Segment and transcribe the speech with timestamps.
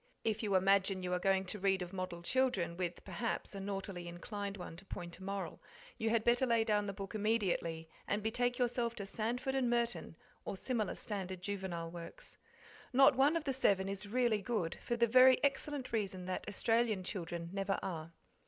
[0.23, 4.07] If you imagine you are going to read of model children, with perhaps; a naughtily
[4.07, 5.61] inclined one to point a moral,
[5.99, 10.15] you had better lay down the book immediately and betake yourself to 'Sandford and Merton'
[10.43, 12.39] or similar standard juvenile works.
[12.91, 17.03] Not one of the seven is really good, for the very excellent reason that Australian
[17.03, 18.13] children never are.